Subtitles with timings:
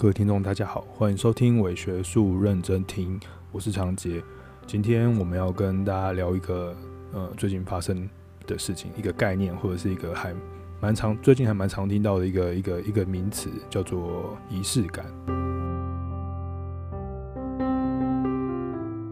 [0.00, 3.20] 各位听众，大家好，欢迎收听伪学术认真听，
[3.52, 4.22] 我是常杰。
[4.66, 6.74] 今天我们要跟大家聊一个
[7.12, 8.08] 呃最近发生
[8.46, 10.34] 的事情，一个概念或者是一个还
[10.80, 15.04] 蛮常最近还蛮常听到的一个一个一个名词，叫做仪式感。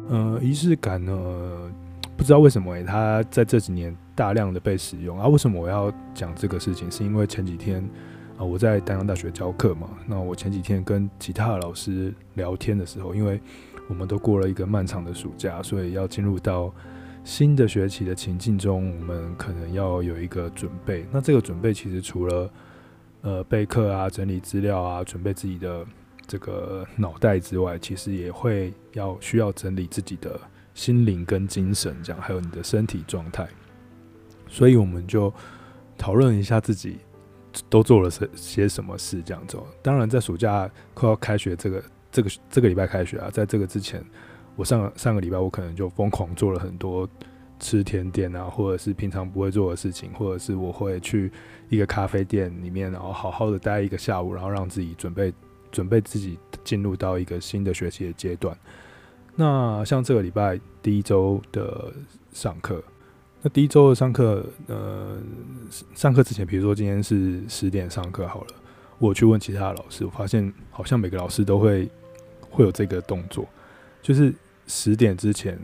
[0.08, 1.12] 呃，仪式感呢，
[2.16, 5.28] 不知道为什么诶、欸，它在这几年大量的被使用啊。
[5.28, 6.90] 为什么我要讲这个事情？
[6.90, 7.86] 是因为前几天。
[8.38, 9.90] 啊，我在丹阳大学教课嘛。
[10.06, 13.40] 那我前几天跟其他的老师聊天的时候，因为
[13.88, 16.72] 我们都过了一个漫长的暑假，所以要进入到
[17.24, 21.04] 新的学期的情境中，我们可能要有一个准备。
[21.10, 22.50] 那这个准备其实除了
[23.22, 25.84] 呃备课啊、整理资料啊、准备自己的
[26.24, 30.40] 这个脑袋之外，其实也会要需要整理自己的
[30.74, 33.48] 心灵跟精神，这样还有你的身体状态。
[34.46, 35.34] 所以我们就
[35.96, 36.98] 讨论一下自己。
[37.68, 39.22] 都做了些些什么事？
[39.22, 39.58] 这样子。
[39.82, 44.04] 当然，在暑假快要开学这个这个这个礼拜开学啊，在这个之前，
[44.56, 47.08] 我上上个礼拜我可能就疯狂做了很多
[47.58, 51.30] 吃甜点啊，或者是平常不会做的事情，或者是我会去
[51.68, 55.32] 一个咖啡店里面，然后好好的待一个下午，然后让自己准备
[55.70, 58.56] 准备自己进入到一个新的学习的阶段。
[59.34, 61.92] 那像这个礼拜第一周的
[62.32, 62.82] 上课。
[63.48, 65.18] 第一周的上课，呃，
[65.94, 68.48] 上课之前，比如说今天是十点上课好了，
[68.98, 71.88] 我去问其他的老师，我发现好像每个老师都会
[72.50, 73.46] 会有这个动作，
[74.02, 74.34] 就是
[74.66, 75.58] 十点之前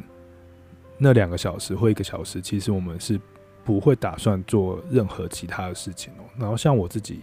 [0.98, 3.20] 那两个小时或一个小时，其实我们是
[3.64, 6.24] 不会打算做任何其他的事情哦。
[6.38, 7.20] 然后像我自己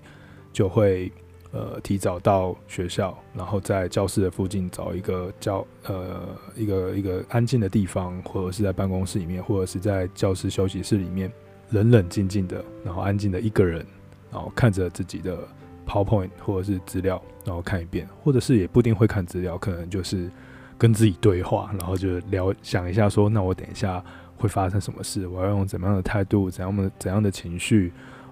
[0.54, 1.12] 就会。
[1.54, 11.30] 呃，提早到学校，然后在教室的附近找一个教呃一个一个安静的地方，或者是在办公室里面，或者是在教室休息室里面，
[11.72, 13.86] 冷冷静静的，然后安静的一个人，
[14.32, 15.38] 然后看着自己的
[15.86, 20.32] PowerPoint 或者是资料，然后看一遍，或者是也不一定会看资料，可能就是
[20.78, 24.02] 跟自己对话，然后就聊想一下说，那我等一下
[24.38, 27.92] 会发生什么事，我要用怎么样的态度，怎样的怎样的情绪。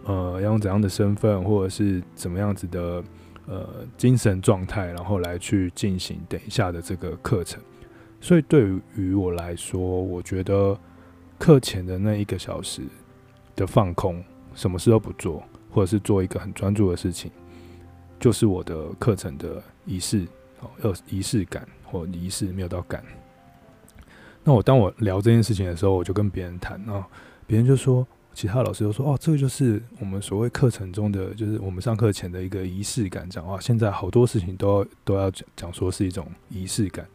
[0.09, 3.03] 呃，要用怎样的身份，或者是怎么样子的
[3.46, 7.62] 呃精神状态，然后来去进行等一下的这个课程。
[8.20, 10.75] 所以对于我来说，我觉得
[11.38, 12.81] 课前的那一个小时
[13.56, 14.24] 的放空，
[14.56, 17.31] 什么事都不做，或者是做一个很专注的事情，
[18.20, 20.26] 就是我的课程的仪式
[20.62, 23.03] 哦，有仪式感或仪式没有到感。
[24.44, 27.08] 那我当我聊这件事情的时候，我就跟别人谈啊，
[27.46, 28.08] 别人就说。
[28.34, 33.29] 其他老师都说：“哦，这个就是我们所谓课程中的，就是我们上课前的一个仪式感。
[33.29, 37.06] 讲话，现在好多事情都要都要讲讲说是一种仪式感。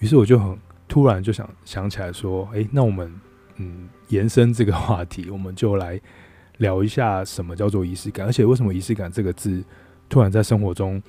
[0.00, 0.58] 于是我就很
[0.88, 3.12] 突然就想想起来说：，诶，那我们
[3.56, 6.00] 嗯延伸这个话题，我们就来
[6.56, 9.62] 聊一下什么叫做仪式感，而且为什么仪式感这个字
[10.08, 11.00] 突然在生活中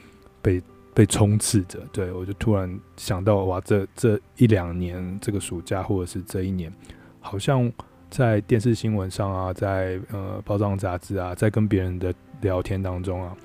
[0.42, 0.62] 被
[0.94, 1.80] 被充斥着？
[1.92, 6.72] 对，我就突然想到，哇，这这一两年这个暑假或者是这一年，
[7.20, 7.72] 好像。”
[8.12, 13.38] 在电视新闻上啊，在呃报章杂志啊，在跟别人的聊天当中啊，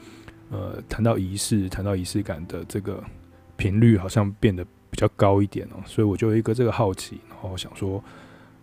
[0.51, 3.01] 呃谈到仪式、谈到仪式感的这个
[3.57, 8.03] 频率好像变得比较高一点哦，所以我就有一个这个好奇，然后想说，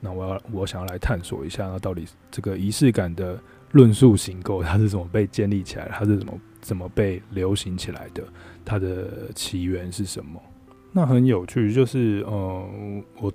[0.01, 3.39] 那我要我想要来探索一下，那到底这个仪式感的
[3.71, 8.21] 论述形构它是怎么被建立起来，它是怎么怎么被流行起来的，
[8.65, 10.37] 它的起源是什么？
[10.91, 12.69] 那很有趣，就是呃
[13.21, 13.33] 我。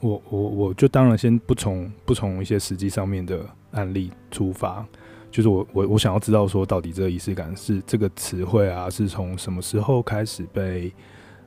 [0.00, 4.86] 我我我就当然先不从不从一些实际上面的案例出发，
[5.30, 10.92] 就是我我我想要知道说到底这个仪式感是这个词汇啊是从什么时候开始被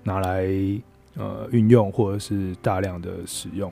[0.03, 0.45] 拿来
[1.15, 3.71] 呃运用或者是大量的使用，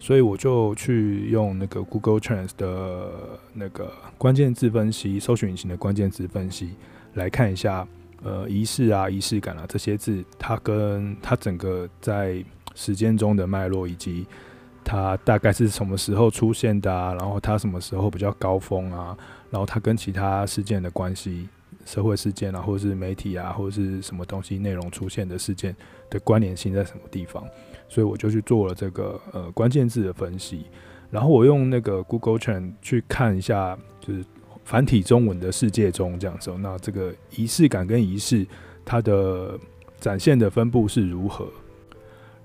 [0.00, 3.10] 所以我就去用那个 Google Trends 的
[3.52, 6.70] 那个关键字分析，搜寻引擎的关键字分析
[7.14, 7.86] 来看一下
[8.24, 12.44] 呃仪式啊仪式感啊这些字，它跟它整个在。
[12.76, 14.24] 时间中的脉络，以及
[14.84, 17.12] 它大概是什么时候出现的啊？
[17.14, 19.18] 然后它什么时候比较高峰啊？
[19.50, 21.48] 然后它跟其他事件的关系，
[21.84, 25.74] 社会事件啊，或者是媒体啊，或者是什么东西内容出现的事件
[26.08, 27.42] 的关联性在什么地方？
[27.88, 30.66] 所以我就去做了这个呃关键字的分析。
[31.10, 34.24] 然后我用那个 Google Trend 去看一下，就是
[34.64, 36.52] 繁体中文的世界中这样子。
[36.58, 38.44] 那这个仪式感跟仪式，
[38.84, 39.58] 它的
[40.00, 41.48] 展现的分布是如何？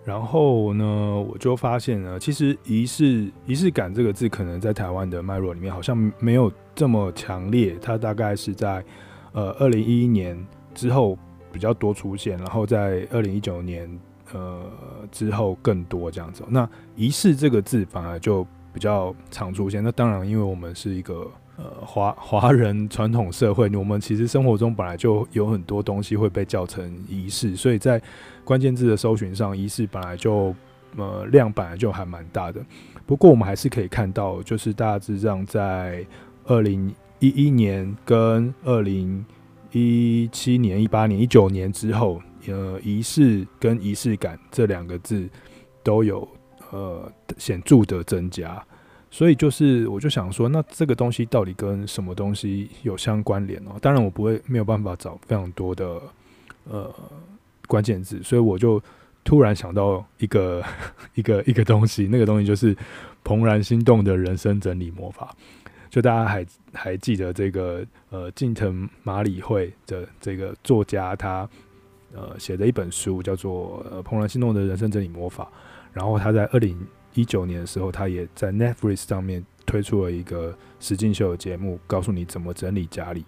[0.03, 0.86] 然后呢，
[1.21, 7.77] 我就发现呢，其实仪式仪式感这个字，可能在台湾的脉络里面好像没有这么强烈。
[7.80, 8.83] 它大概是在
[9.31, 10.36] 呃二零一一年
[10.74, 11.18] 之后
[11.51, 13.88] 比较多出现，然后在二零一九年
[14.33, 14.65] 呃
[15.12, 16.44] 之后更多这样子。
[16.48, 18.44] 那仪式这个字反而就
[18.74, 19.83] 比较常出现。
[19.83, 21.30] 那当然，因为我们是一个
[21.62, 28.02] 呃华华人传统社会，我们其实生活中本来就有很多东西会被叫成仪式，所以在
[28.44, 30.56] 关键字的搜寻上，仪式本来就
[30.98, 32.60] 呃量本来就还蛮大的。
[33.06, 36.04] 不过我们还是可以看到，就是大致上在
[36.46, 39.24] 二零一一年跟二零
[39.72, 45.30] 一七年、一八年、一九年之后，呃，仪式跟仪式感这两个字
[45.84, 46.28] 都有
[46.72, 48.63] 呃显著的增加。
[49.13, 53.78] 所以就是，我就想说，那这个东西到底跟什么东西有相关联哦？
[53.81, 56.02] 当然，我不会没有办法找非常多的
[56.69, 56.90] 呃
[57.68, 58.81] 关键字，所以我就
[59.25, 60.63] 突然想到一个
[61.13, 62.74] 一个一个东西，那个东西就是
[63.22, 65.36] 怦然心动的人生整理魔法。
[65.90, 71.48] 就大家还还记得这个呃近藤麻里惠的这个作家，他
[72.13, 75.44] 呃写的一本书叫做《呃怦然心动的人生整理魔法》，
[75.92, 76.80] 然后他在二零
[77.13, 83.25] 一九年的时候，他也在 Netflix 上面推出了一个实境秀的节目，告诉你怎么整理家里。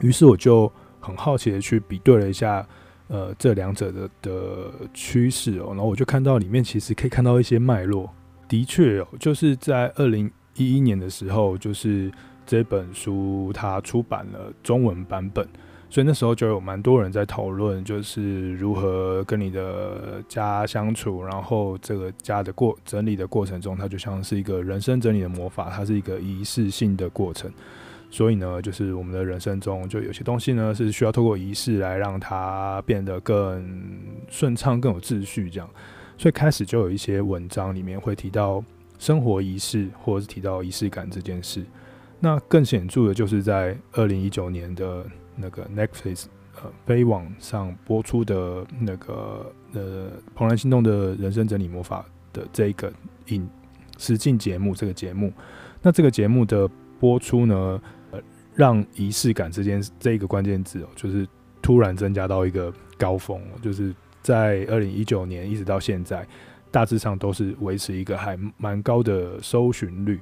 [0.00, 2.66] 于是我就很好奇的去比对了一下，
[3.08, 8.10] 呃，这两者的的趋势哦，然后我就看到里面其实可以看到一些脉络。
[8.48, 12.10] 的确哦，就是在二零一一年的时候，就是
[12.46, 15.46] 这本书它出版了中文版本。
[15.90, 27.50] 所以那时候就有蛮多人在讨论，就是如何跟你的家相处，然后这个家的过整理的过程中，它就像是一个人生整理的魔法，它是一个仪式性的过程。
[28.10, 33.98] 所以呢，就是我们的人生中，就有些东西呢是需要透过仪式来让它变得更
[34.28, 35.68] 顺畅、更有秩序这样。
[36.18, 38.62] 所以开始就有一些文章里面会提到
[38.98, 41.64] 生活仪式，或者是提到仪式感这件事。
[42.20, 45.06] 那更显著的就是在二零一九年的。
[45.40, 46.26] 那个 Netflix
[46.60, 52.92] 呃，飞网上播出的那个呃，怦然心动的人生整理魔法的这个
[53.26, 53.48] 影
[53.96, 55.32] 实境节目，这个节目，
[55.80, 56.68] 那这个节目的
[56.98, 57.80] 播出呢，
[58.10, 58.20] 呃，
[58.54, 61.24] 让仪式感之间这一个关键字哦，就是
[61.62, 66.26] 突然增加到一个高峰，就是在二零一九年一直到现在，
[66.72, 70.18] 大致上都是维持一个还蛮高的搜寻率。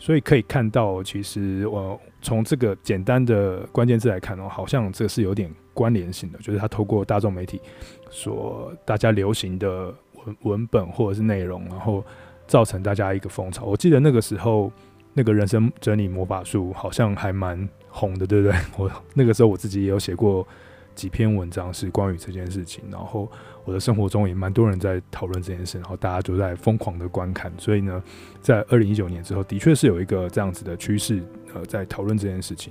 [0.00, 7.60] 所以可以看到，其实我从这个简单的关键字来看哦，好像这个是有点关联性的，就是它透过大众媒体
[8.08, 9.94] 所大家流行的
[10.24, 12.02] 文文本或者是内容，然后
[12.46, 13.66] 造成大家一个风潮。
[13.66, 14.72] 我记得那个时候，
[15.12, 18.56] 那个人生整理魔法书好像还蛮红的，对不对？
[18.78, 20.44] 我那个时候我自己也有写过。
[21.00, 23.26] 几篇文章是关于这件事情，然后
[23.64, 28.02] 我的生活中也蛮多人在讨论这件事，然后大家都在疯狂的观看，所以呢，
[28.42, 31.22] 在二零一九年之后，的确是有一个这样子的趋势，
[31.54, 32.70] 呃，在讨论这件事情。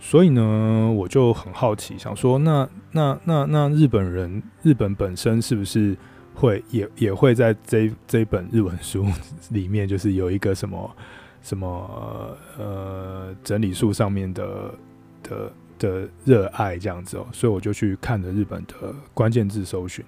[0.00, 5.96] 所以呢，我就很好奇，想说，那那那那日本人，日本本身是不是
[6.34, 9.06] 会也也会在这这本日文书
[9.50, 10.96] 里面，就是有一个什么
[11.42, 14.74] 什么呃整理术上面的
[15.22, 15.52] 的。
[15.78, 20.04] 的热爱这样子哦，所以我就去看了日本的关键字搜寻。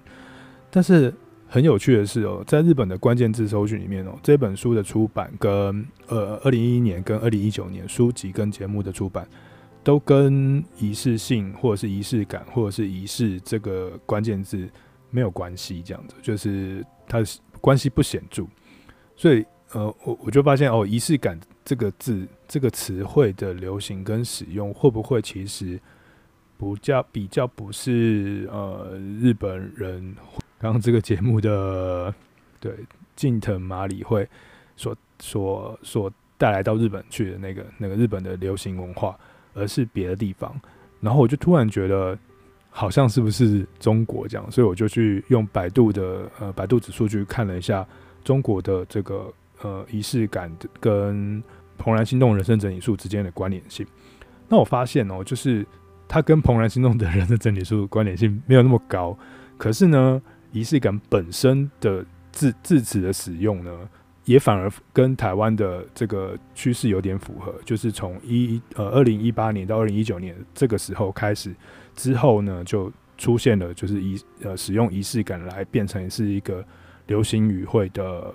[0.69, 1.13] 但是
[1.47, 9.27] 很有趣的是哦，在日本的关键字搜寻里面哦，这本书的出版跟呃二零一一年跟二零一九年书籍跟节目的出版，
[9.83, 14.69] 都跟仪式性或者是仪式感或者是仪式这个关键字
[15.09, 17.25] 没有关系，这样子就是它的
[17.59, 18.45] 关系不显著。
[19.15, 21.39] 所以呃，我我就发现哦，仪式感。
[21.63, 25.79] 这个字，这个词汇的流行跟使用，会不会其实
[26.57, 30.13] 不叫比较不是呃日本人
[30.59, 32.13] 刚刚这个节目的
[32.59, 32.73] 对
[33.15, 34.27] 近藤麻里会
[34.75, 39.17] 所所所带来到日本去的那个那个日本的流行文化，
[39.53, 40.53] 而是别的地方。
[40.99, 42.19] 然后我就突然觉得，
[42.69, 44.51] 好像是不是中国这样？
[44.51, 47.87] 所以我就去用百度的呃百度指数去看了一下
[48.25, 49.33] 中国的这个。
[49.63, 51.39] 呃，仪式感跟
[51.81, 53.85] 怦然心动人生整理术之间的关联性，
[54.47, 55.65] 那我发现哦，就是
[56.07, 59.17] 它跟怦然心动的人生整理术关联性没有那么高，
[59.57, 60.21] 可是呢，
[60.51, 63.71] 仪式感本身的字字词的使用呢，
[64.25, 71.53] 也反而跟台湾的这个趋势有点符合，就是从一呃二零一八年到二零一九年这个时候开始
[71.95, 76.63] 之后呢，就出现了就是仪呃使用仪式感来变成是一个
[77.07, 78.33] 流行语汇的。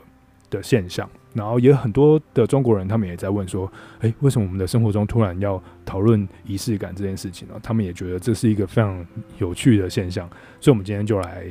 [0.48, 9.07] 的现象，然后也有很多的中国人，他们也在问说：“诶，为什么我们的生活中突然要讨论仪式感这件事情呢？”他们也觉得这是一个非常
[9.38, 10.26] 有趣的现象，
[10.61, 11.47] 所以，我们今天就来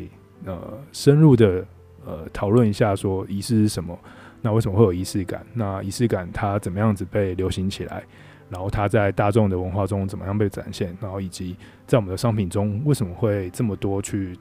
[0.46, 0.60] 呃
[0.92, 1.64] 深入的
[2.04, 3.96] 呃讨论一下，说仪式是什么？
[4.42, 5.46] 那为什么会有仪式感？
[5.54, 8.04] 那仪式感它怎么样子被流行起来？
[8.50, 10.98] 然后它在大众的文化中怎么样被展现？
[11.00, 14.36] 然后以及在我们的商品中为什么会这么多去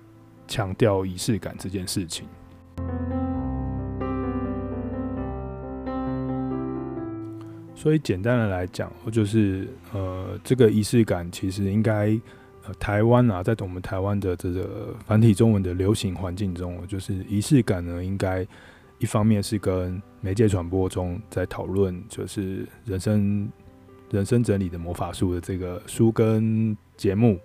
[0.49, 2.27] 强调仪式感这件事情？
[7.75, 12.19] 所以简单的来讲，就是呃，这个仪式感其实应该
[12.67, 18.47] 呃，台湾啊，在我们台湾的这个繁体中文的流行环境中，就是仪式感呢，应该
[18.99, 23.51] 一方面是跟媒介传播中在讨论，就是人生
[24.11, 27.39] 人生整理的魔法书的这个书跟节目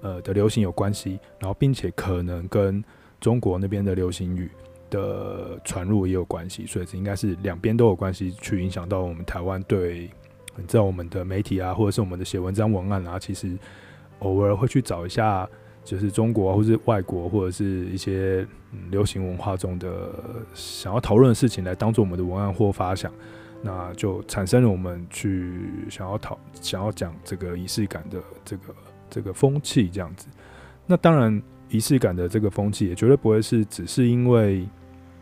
[0.00, 2.82] 呃的流行有关系，然后并且可能跟
[3.20, 4.50] 中国那边的流行语
[4.90, 10.10] 的传入也有关系，所以这应该是两边都有关系，去影响到我们台湾对，
[10.56, 13.58] 你知道我们的媒体啊，或者是我们的写文章文案啊，其实
[14.20, 15.48] 偶尔会去找一下，
[15.84, 20.10] 就是中国或是外国或者是一些、嗯、流行文化中的
[20.54, 23.12] 想要讨论的事情来当做我们的文案或发想，
[23.62, 25.60] 那就产生了我们去
[25.90, 28.74] 想要讨想要讲这个仪式感的这个
[29.10, 30.28] 这个风气这样子。
[30.86, 31.42] 那当然，
[31.74, 34.66] 仪式感的这个风气也绝对不会是只是因为。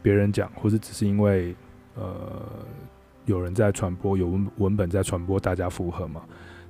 [0.04, 1.54] 别人讲，或是只是因为
[1.94, 2.42] 呃
[3.24, 6.22] 有人在传播，有文文本在传播，大家附和嘛？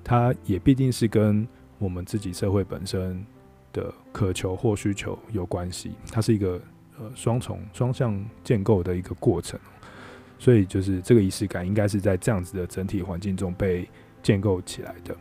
[0.05, 1.49] 它也必定是跟
[1.79, 3.25] 我们自己社会本身
[3.73, 5.93] 的渴求或需求有关系。
[6.11, 6.61] 它是一个
[6.99, 9.59] 呃双重双向建构的一个过程。
[10.39, 13.89] 所以就是这个仪式感应该是在这样子的整体环境中被
[14.23, 15.17] 建构起来的。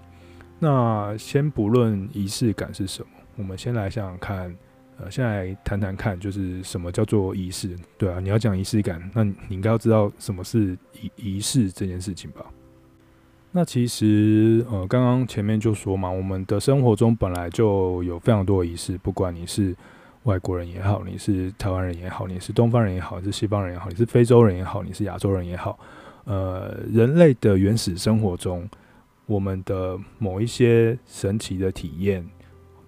[0.60, 3.10] 那先不论仪式感是什么，
[3.42, 4.56] 我们先来想想看。
[4.98, 7.76] 呃，先来谈谈看，就是什么叫做仪式？
[7.98, 12.46] 对啊，你要讲仪式感，那你应该要知道什么是仪仪式这件事情吧？
[13.52, 19.76] 那其实，呃，刚刚前面就说嘛，我们的生活中本来就有非常多的仪式，不管你是
[20.24, 25.80] 外国人也好，你是台湾人也好，你是东方人也好，你是西方人也好，你是非洲人也好，你是亚洲人也好，
[26.26, 28.70] 呃，人类的原始生活中，
[29.26, 32.24] 我们的某一些神奇的体验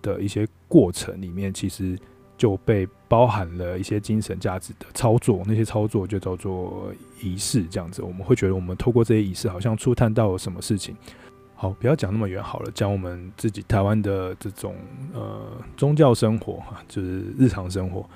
[0.03, 0.47] 的一些。
[0.67, 1.95] 过程里面其实
[2.35, 6.91] 就被包含了一些精神价值的操作，那些操作就叫做
[7.21, 10.95] 仪式，这样子我们会觉得我们透过这些仪式好像触探到了什么事情。
[11.53, 14.75] 好，不要讲那么远好了，讲我们自己台湾的这种
[15.13, 15.43] 呃
[15.77, 18.09] 宗教生活哈，就是日常生活。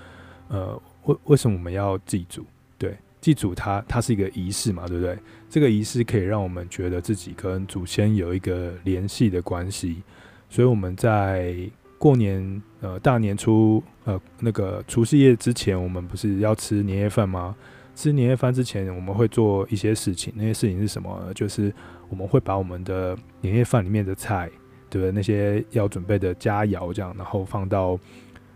[0.47, 2.43] 呃，为为什么我们要祭祖？
[2.79, 5.15] 对，祭祖它它是一个仪式嘛，对不对？
[5.47, 10.01] 这个仪式可以让我们觉得自己跟祖先有一个联系的关系，
[10.49, 11.69] 所以我们在。
[11.97, 17.55] 过年，呃，大年初，呃，那个除夕夜之前，我们不是要吃年夜饭吗？
[17.95, 20.31] 吃年夜饭之前，我们会做一些事情。
[20.35, 21.33] 那些事情是什么？
[21.33, 21.73] 就是
[22.09, 24.47] 我们会把我们的年夜饭里面的菜，
[24.91, 25.11] 对不对？
[25.11, 27.99] 那些要准备的佳肴，这样，然后放到，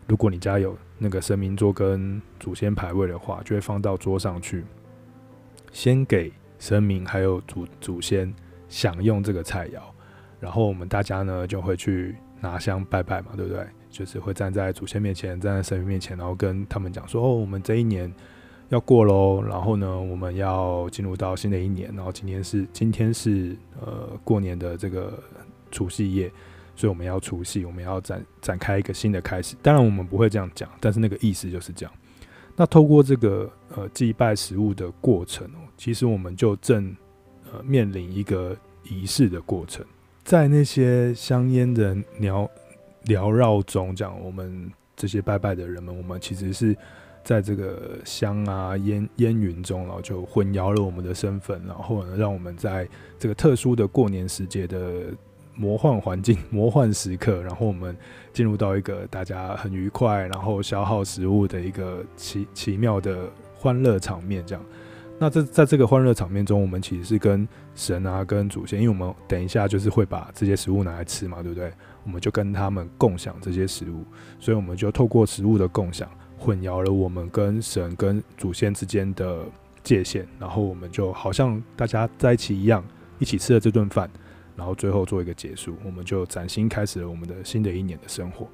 [0.07, 4.63] 如果你家有那个神明桌跟祖先牌位的话，就会放到桌上去，
[5.71, 8.31] 先给神明还有祖祖先
[8.69, 9.79] 享用这个菜肴，
[10.39, 12.15] 然后我们大家呢就会去。
[12.41, 13.65] 拿香拜拜嘛，对不对？
[13.89, 18.11] 就是会站在祖先面前，站在神明面前，然后跟他们讲说：“哦，我们这一年
[18.69, 25.21] 要过喽，然后呢，我们要进入到新的一年，然后今天是今天是呃过年的这个
[25.71, 26.31] 除夕夜，
[26.73, 29.57] 所以我们要除夕，我们要展展开一个新的开始。
[29.61, 31.93] 当然我们不会这样讲，但是那个意思就是这样。
[32.55, 36.95] 那透过这个呃祭拜食物的过程哦，其实我们就正
[37.51, 39.85] 呃面临一个仪式的过程。”
[40.23, 42.47] 在那些香烟的缭
[43.05, 46.75] 缭绕中，讲我们这些拜拜的人们，我们其实是
[47.23, 52.87] 在这个香啊烟烟云中，然后就混淆了我们的身份，然后，让我们在
[53.17, 55.05] 这个特殊的过年时节的
[55.55, 57.95] 魔幻环境、 魔幻时刻，然后我们
[58.31, 64.63] 进入到一个大家很愉快，然后消耗食物的一个奇奇妙的欢乐场面，这样。
[65.21, 71.71] 那在在这个欢乐场面中，我们其实是跟神啊、跟祖先，因为我们等一下就是会把这些食物拿来吃嘛，对不对？
[72.03, 74.03] 我们就跟他们共享这些食物，
[74.39, 76.09] 所以我们就透过食物的共享，
[76.39, 79.45] 混淆了我们跟神、跟祖先之间的
[79.83, 82.83] 界限，然后我们就好像大家在一起一样，
[83.19, 84.09] 一起吃了这顿饭，
[84.55, 88.47] 然后最后做一个结束，我们就崭新开始了我们的新的一年的生活。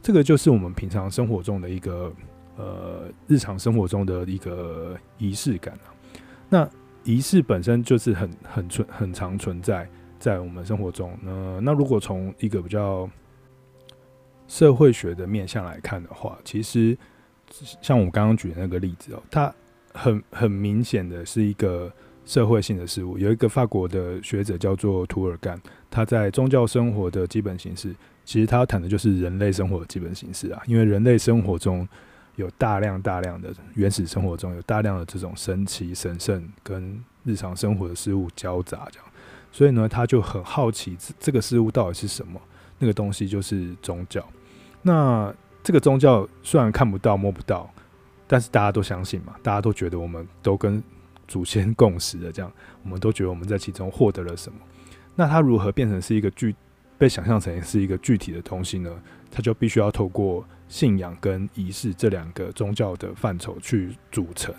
[0.00, 2.12] 这个就是我们平常生活中的一个
[2.56, 5.90] 呃日常生活中的一个仪式感啊。
[6.52, 6.68] 那
[7.02, 11.18] 仪式本身就是很很存很常存在在我们生活中。
[11.24, 13.08] 呃，那如果从一个比较
[14.46, 16.94] 社会学的面向来看的话，其实
[17.80, 19.50] 像我刚刚举的那个例子哦，它
[19.94, 21.90] 很很明显的是一个
[22.26, 23.16] 社会性的事物。
[23.16, 25.58] 有一个法国的学者叫做涂尔干，
[25.90, 27.94] 他在《宗教生活的基本形式》，
[28.26, 31.88] 其实他谈的就是人类生活的基本形式啊，因为人类生活中。
[32.36, 39.06] 有大量大量的原始生活中有大量的这种神奇神圣跟日常生活的事物交杂，这样，
[39.52, 42.40] 所以呢，他就很好奇这这个事物到底是什么？
[42.78, 44.26] 那个东西就是宗教。
[44.82, 47.70] 那这个宗教虽然看不到摸不到，
[48.26, 50.82] 但是大家都相信嘛，大家都觉得我们都跟
[51.28, 52.50] 祖先共识的，这样
[52.82, 54.58] 我们都觉得我们在其中获得了什么。
[55.14, 56.56] 那它如何变成是一个具
[57.02, 58.88] 被想象成是一个具体的东西呢？
[59.28, 64.54] 它就必须要透过信仰跟仪式这两个宗教的范畴去组成。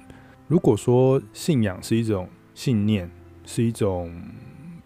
[0.50, 3.10] 如果说信仰是一种信念，
[3.46, 4.14] 是一种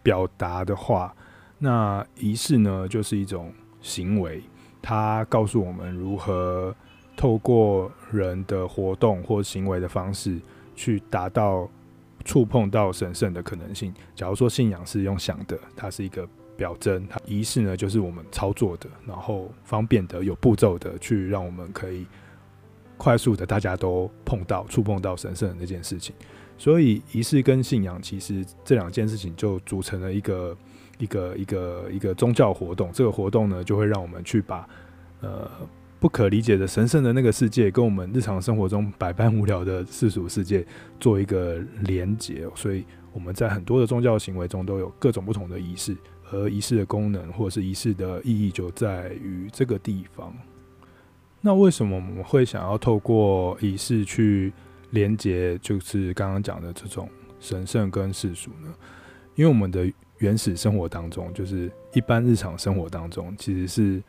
[0.04, 1.16] 表达的话，
[1.58, 4.44] 那仪式呢，就是一种行为，
[4.80, 6.76] 它告诉我们如何
[7.16, 10.40] 透过人的活动或行为的方式
[10.76, 11.68] 去达到
[12.24, 13.92] 触碰到神圣的可能性。
[14.14, 22.06] 假如说信仰是用想的，它是一个表征；它仪式呢，就是我们操作的，然后方便的、有步骤的，去让我们可以。
[23.00, 26.16] 快速的，大家都碰到、触碰到神圣的那件事情，
[26.58, 30.58] 所以仪式跟信仰其实这两件事情就组成了一个
[30.98, 32.90] 一个一个一个宗教活动。
[32.92, 34.68] 这个活动呢，就会让我们去把
[35.22, 35.48] 呃
[36.00, 40.66] 不可理解的神圣的那个世界，跟我们日常生活中百般无聊的世俗世界
[41.00, 42.50] 做一个连结。
[42.56, 42.84] 所以
[43.14, 45.96] 我们在很多的宗教行为中都有各种不同的仪式，
[46.32, 50.34] 而仪式的功能或者是仪式的意义就在于这个地方。
[51.40, 54.52] 那为什么我们会想要透过仪式去
[54.90, 57.08] 连接，就是刚刚讲的这种
[57.40, 58.74] 神圣跟世俗呢？
[59.36, 64.04] 因为我们的原始生活当中，就是一般日常生活当中，其实是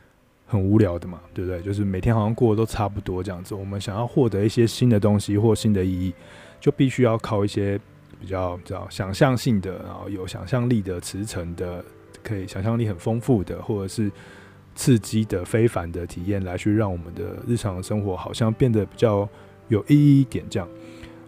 [0.47, 1.61] 很无聊的嘛，对不对？
[1.61, 3.55] 就是每天好像过得都差不多这样子。
[3.55, 6.15] 我们想要获得一些新的东西或新的意义，
[6.59, 7.79] 就必须要靠一些
[8.19, 11.85] 比较比较想象性的，然后有想象力的驰骋的，
[12.23, 14.11] 可以想象力很丰富的，或者是。
[14.75, 19.29] 刺激的非凡的体验来去让我们的日常生活好像变得比较
[19.67, 20.69] 有意义一点，这样。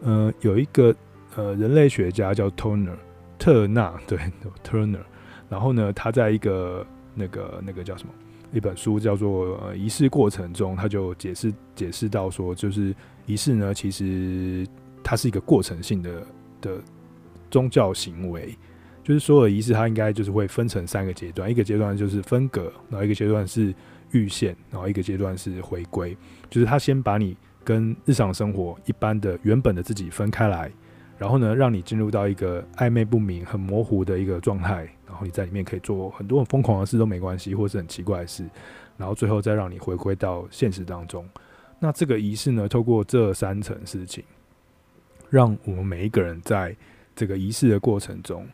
[0.02, 0.94] 呃，有一个
[1.35, 2.94] 呃人类学家叫 Turner
[3.40, 4.16] 特纳，对
[4.64, 5.00] Turner，
[5.49, 8.14] 然后呢，他在一个那个那个叫什么
[8.52, 12.94] 一本书叫做《呃仪式过程》中，他就解释解释到说，就是
[13.26, 14.64] 仪式呢，其实
[15.02, 16.26] 它是一个过程性的
[16.61, 16.78] 的
[17.50, 18.56] 宗教行为。
[19.02, 23.75] 就是所有仪式，它应该就是会分成三个阶段，一个阶段就是分隔，然后一个阶段是
[24.13, 26.17] 预现，然后一个阶段是回归。
[26.49, 30.71] 就是他先把你跟日常生活一般的原本的自己分开来，
[31.19, 38.45] 然后呢，让你进入到一个暧昧不明、很模糊的一个状态，然后你在里面可以做很多很疯狂的事都没关系，或是很奇怪的事，
[38.97, 41.26] 然后最后再让你回归到现实当中。
[41.78, 44.23] 那这个仪式呢，透过这三层事情，
[45.30, 46.76] 让我们每一个人在
[47.17, 48.47] 这个仪式的过程中。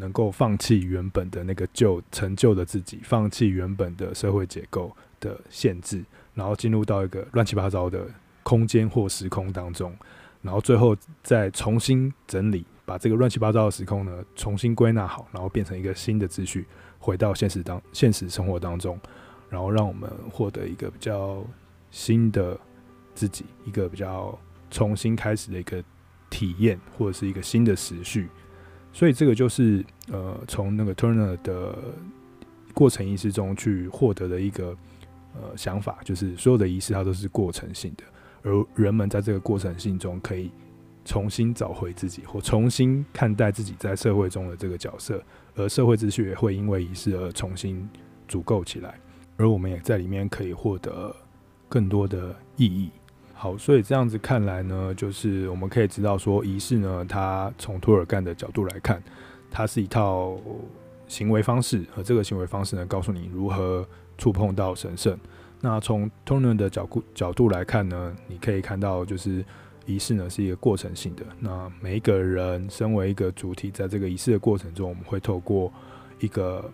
[0.00, 6.02] 能够放弃原本的那个旧陈旧的自己，放弃原本的社会结构的限制，
[6.34, 8.08] 然后进入到一个乱七八糟的
[8.42, 9.94] 空间或时空当中，
[10.42, 16.66] 然后最后再重新整理，把这个乱七八糟的时空呢重新归纳好，然后变成一个新的秩序，
[16.98, 18.98] 回到现实当现实生活当中，
[19.50, 21.44] 然后让我们获得一个比较
[21.90, 22.58] 新的
[23.14, 24.36] 自己，一个比较
[24.70, 25.84] 重新开始的一个
[26.30, 28.28] 体验，或者是一个新的时序。
[28.92, 31.78] 所以这个就是呃，从那个 Turner 的
[32.74, 34.76] 过程仪式中去获得的一个
[35.34, 38.04] 呃想法，就是所有的仪式它都是过程性的，
[38.42, 40.50] 而人们在这个过程性中可以
[41.04, 45.22] 重新找回自己，或重新看待自己在社会中的这个角色，
[45.54, 47.88] 而社会秩序也会因为仪式而重新
[48.28, 48.98] 组构起来，
[49.36, 51.14] 而我们也在里面可以获得
[51.68, 52.90] 更多的意义。
[53.40, 59.02] 好，所以这样子看来呢，就是我们可以知道说，仪式呢，它从托尔干的角度来看，
[59.50, 60.38] 它是一套
[61.08, 65.18] 行为方式，而这个行为方式呢，告诉你如何触碰到神圣。
[65.58, 69.42] 那从托伦的角度角度来看呢，你可以看到，就是
[69.86, 71.24] 仪式呢是一个过程性的。
[71.38, 75.72] 那每一个人身为一个主体，在这个仪式的过程中，我们会透过
[76.18, 76.70] 一个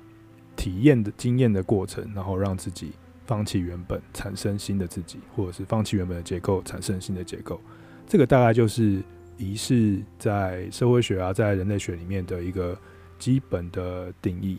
[0.56, 2.90] 体验的经验的过程，然后让自己。
[3.26, 7.60] 放弃原本产生新的自己，或者是放弃原本的结构产生新的结构，
[8.06, 9.02] 这个大概就是
[9.36, 12.78] 仪式在社会学啊，在人类学里面的一个
[13.18, 14.58] 基本的定义。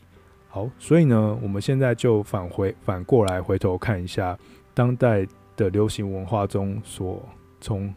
[0.50, 4.38] 好，所以呢，我们现在就返回反过来回头看一下
[4.74, 5.26] 当代
[5.56, 7.24] 的流行文化中所
[7.60, 7.94] 从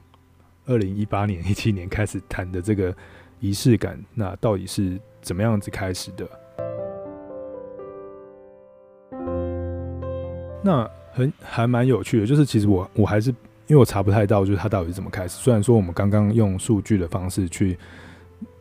[0.66, 2.94] 二零一八年、一七年开始谈的这个
[3.40, 6.28] 仪式感，那到底是怎么样子开始的？
[10.62, 13.30] 那很还蛮有趣的，就是其实我我还是
[13.66, 15.36] 因为我查不太到，就是它到底是怎么开始。
[15.38, 17.78] 虽然说我们刚刚用数据的方式去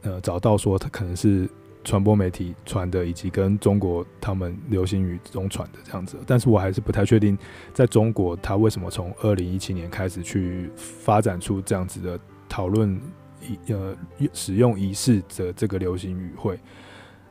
[0.02, 1.50] 呃找到说它可能是
[1.84, 7.38] 传播媒体传的，以及跟中国他们流行语中传的这样子，但是我还是不太确定
[7.74, 13.00] 在中国它为什么从二零一七年开始去发展出这样子的讨论
[13.42, 13.96] 仪呃
[14.34, 16.60] 使用仪式的这个流行语汇。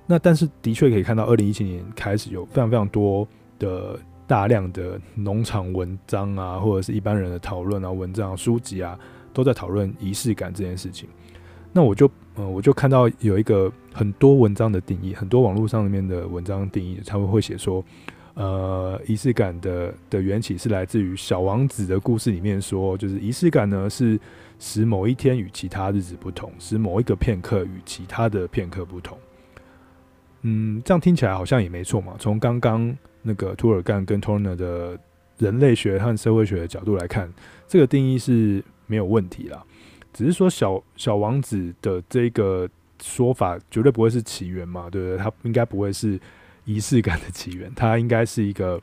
[0.07, 3.27] 那但是的确可以看到，二零一七年开始有非常非常多
[3.59, 3.99] 的。
[4.29, 8.97] 大量的农场文章啊，或者是一般人的讨论啊、文章、书籍啊，
[9.33, 11.09] 都在讨论仪式感这件事情。
[11.73, 17.85] 那我就呃我就看到有一个很多文章的定义，很多网络上面的文章定义，他们会写说，
[18.35, 24.21] 呃，仪式感的的缘起是来自于小王子的故事里面说，就是仪式感呢是
[24.59, 29.17] 使某一天与其他日子不同，使某一个片刻与其他的片刻不同。
[30.43, 32.15] 嗯，这样听起来好像也没错嘛。
[32.19, 34.99] 从刚刚那个图尔干跟 Toner 的
[35.39, 37.33] 人类学和社会学的角度来看，
[37.67, 39.63] 这个定义是没有问题啦。
[40.13, 42.69] 只是说小小王子的这个
[43.03, 45.17] 说法绝对不会是起源嘛，对不对？
[45.17, 46.19] 它应该不会是
[46.65, 48.79] 仪式感的起源，它应该是一个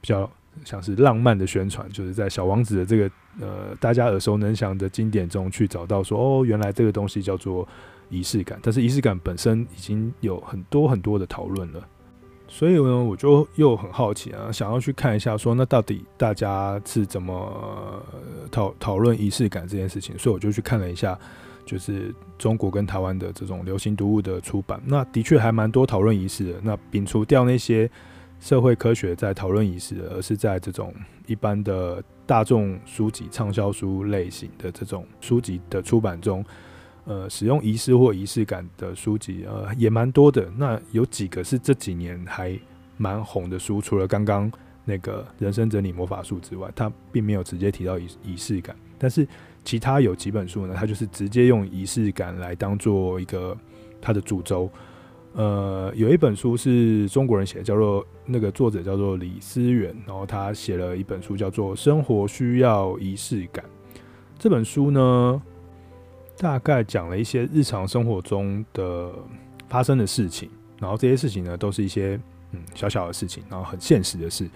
[0.00, 0.30] 比较
[0.64, 7.68] 像是浪漫的宣传，就是在小王子的这个呃大家耳熟能详的经典中去找到说，哦，原来这个东西叫做。
[8.10, 11.88] 仪式感，但是仪式感本身已经有很多很多的讨论了，
[12.54, 18.04] 所以呢，我就又很好奇啊，想要去看一下，说那到底大家是怎么
[18.50, 21.18] 讨讨论仪式感这件事情，所以我就去看了一下，
[21.64, 26.60] 就是中国跟台湾的这种流行读物的出版，那的确还蛮多讨论仪式的。
[26.62, 27.90] 那摒除掉那些
[28.38, 30.94] 社会科学在讨论仪式的，而是在这种
[31.26, 36.44] 一般的大众书籍、畅销书类型的这种书籍的出版中。
[37.04, 40.48] 呃，使用仪式或仪式感的书籍，呃，也蛮多的。
[40.56, 42.56] 那有几个是这几年还
[42.96, 44.50] 蛮红的书，除了刚刚
[44.84, 48.76] 那个人生整理魔法术之外，它并没有直接提到仪仪式感。
[48.98, 49.26] 但是
[49.64, 53.56] 其他有几本书呢，它就是直接用仪式感来当做一个
[54.00, 54.70] 它的主轴。
[55.34, 63.64] 呃，有一本书是中国人写的，叫做那个作者叫做李思源，然后他写了一本书叫做《生活需要仪式感》。
[64.38, 65.42] 这本书呢，
[66.42, 69.12] 大概讲了一些日常生活中的
[69.68, 70.50] 发生的事情，
[70.80, 72.18] 然后这些事情呢，都是一些
[72.50, 74.50] 嗯小小的事情，然后很现实的事，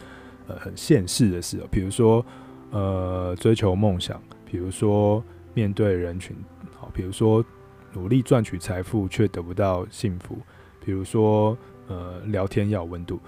[0.49, 2.27] 呃，很现实的事，比如说
[2.73, 4.21] 呃追求梦想，
[4.51, 5.23] 比如说
[5.55, 6.37] 面对人群，
[6.75, 7.45] 好，比如说
[7.93, 10.37] 努力赚取财富却得不到幸福，
[10.85, 13.21] 比如说呃聊天要温度，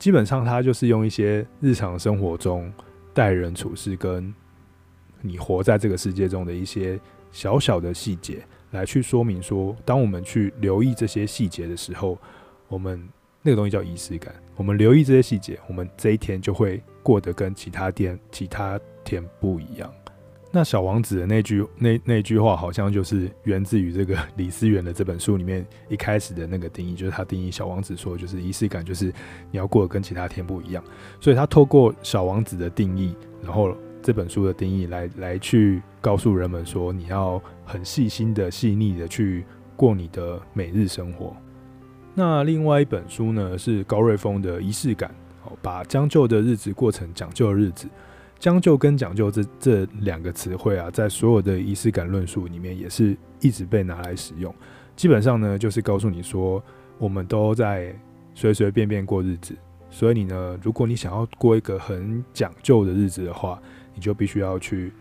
[0.00, 2.72] 基本上他就是用一些日常生活中
[3.14, 4.34] 待人处事跟
[5.20, 6.98] 你活在这个世界中的一些。
[7.32, 12.16] 小小的细节来去说明说，当我们去留意这些细节的时候，
[12.68, 13.02] 我们
[13.42, 14.32] 那个东西叫仪式感。
[14.54, 19.92] 我们留意这些细节，我们这一天就会过得跟其他天其他天不一样。
[20.52, 29.06] 那小王子的那句那那句话，好像就是源自于这个李思源的这本书里面一开始的那个定义，就是他定义小王子说，就是仪式感就是
[29.50, 30.84] 你要过得跟其他天不一样。
[31.18, 33.74] 所以他透过小王子的定义，然后。
[34.02, 39.44] 这本书的定义来来去告诉人们说，你要很细心的、细腻的去
[39.76, 41.36] 过你的每日生活。
[42.14, 45.10] 那另外一本书呢，是高瑞峰的《仪式感》，
[45.48, 47.88] 哦，把将就的日子过成讲究的日子。
[48.38, 54.52] 将就跟讲究这这两个词汇啊，在所有的仪式感论述里面，也是一直被拿来使用。
[54.96, 56.60] 基本上呢，就是告诉你说，
[56.98, 57.94] 我们都在
[58.34, 59.54] 随随便便过日子，
[59.90, 63.62] 所以你呢，如果你想要过一个很讲究的日子的话，
[63.94, 64.92] 你就必须要去，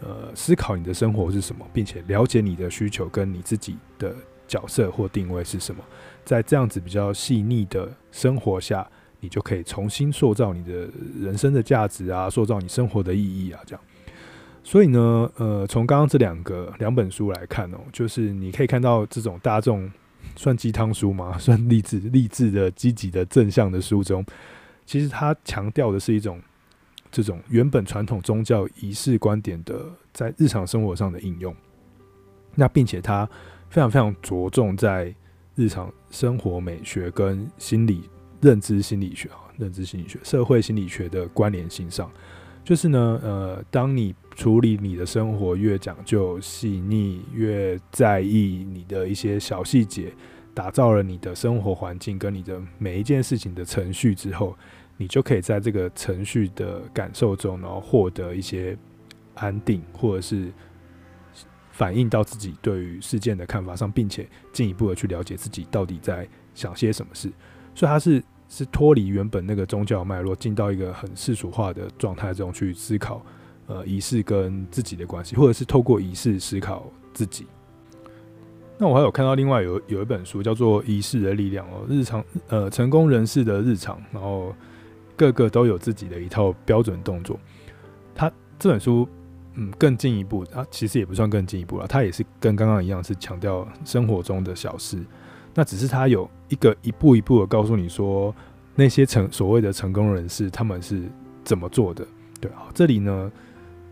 [0.00, 4.14] 呃，思考你的生活是什么，并且了解你的需求跟你自己的
[4.46, 5.84] 角色或定位是什么。
[6.24, 8.88] 在这样子比较细腻的生活下，
[9.20, 10.88] 你就可以重新塑造你的
[11.20, 13.84] 人生的价值啊，塑造你生活的意义啊，这样。
[14.62, 19.90] 所以呢，呃，从刚刚这两个两本书来看哦，就是你可以看到这种大众
[20.36, 21.36] 算鸡汤书吗？
[21.40, 24.24] 算励志励志的积极的正向的书中，
[24.84, 26.40] 其实它强调的是一种。
[27.10, 31.54] 这种原本传统宗教仪式观点的在日常生活上的应用，
[32.54, 33.28] 那并且它
[33.70, 35.14] 非常非常着重在
[35.54, 38.02] 日常生活美学跟心理
[38.40, 42.10] 认知心理学啊，认知心理学、社会心理学的关联性上，
[42.62, 50.12] 就是呢，呃，当你处理你的生活越讲究细腻，越在意你的一些小细节，
[50.52, 54.56] 打造了你的生活环境跟你的每一件事情的程序之后。
[55.00, 58.76] 你就可以在这个程序的感受中，然后获得一些
[59.34, 60.52] 安定，或者是
[61.70, 67.30] 反映到自己对于事件的看法上，并且进一步的去了解自己到底在想些什么事。
[67.76, 73.24] 所以，他是是脱离原本那个宗教脉络，进到一个很世俗化的状态中去思考，
[73.68, 77.46] 呃，仪式跟自己的关系，或者是透过仪式思考自己。
[78.76, 84.52] 那我还有看到另外有有一本书叫做《仪式的力量》哦，日常呃成功人士的日常，然后。
[85.18, 87.38] 个个都有自己的一套标准动作。
[88.14, 89.06] 他这本书，
[89.54, 91.86] 嗯，更进一步，他其实也不算更进一步了。
[91.86, 94.98] 他也是跟刚刚一样，是强调生活中的小事。
[95.54, 98.34] 那只是他有一个一步一步的告诉你说，
[98.74, 101.02] 那些成所谓的成功人士他们是
[101.44, 102.06] 怎么做的。
[102.40, 103.30] 对啊，这里呢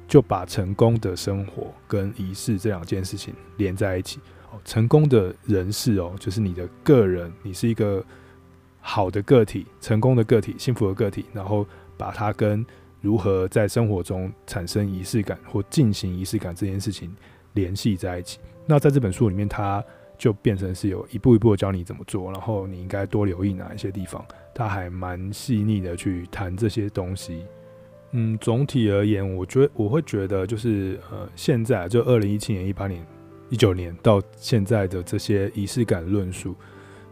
[0.06, 4.20] 就把成功的生活跟仪式这两件事情连在一起。
[4.52, 8.04] 哦成功的人士哦，就是你的个人，你是一个
[8.88, 12.64] 好的个体，成功的个体，幸福的个体，然后把它跟
[13.01, 17.12] 如何在生活中产生仪式感或进行仪式感这件事情
[17.55, 18.38] 联系在一起。
[18.64, 19.85] 那在这本书里面，它
[20.16, 24.25] 就变成是有一步一步的教你怎么做，然后你应该多留意哪一些地方。
[24.55, 27.44] 它还蛮细腻的去谈这些东西。
[28.12, 33.05] 嗯，总体而言，我觉得我会觉得就是呃，现在就二零一七年、一八年、
[33.51, 36.55] 一九年到现在的这些仪式感论述，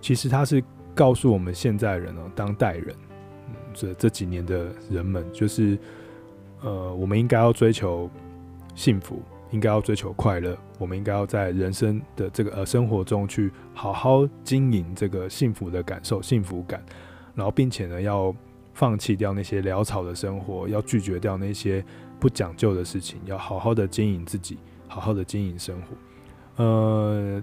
[0.00, 0.62] 其实它是
[0.94, 2.94] 告诉我们现在人哦，当代人，
[3.72, 5.78] 这这几年的人们，就是
[6.62, 8.10] 呃，我们应该要追求
[8.74, 9.20] 幸福。
[9.50, 16.84] 应该要追求快乐，我们应该要在人生的这个呃生活中去好好经营这个幸福的感受、幸福感，
[17.36, 18.34] 然后并且呢，要
[18.72, 21.84] 放弃掉那些潦草的生活，要拒绝掉那些
[22.18, 26.64] 不讲究的事情，要好好的经营自己，好好的经营生活。
[26.64, 27.40] 呃，